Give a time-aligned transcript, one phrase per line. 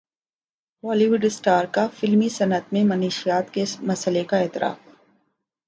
[0.83, 4.77] بولی would superstar کا فلمی صنعت میں منشیات کے مسئلے کا اعتراف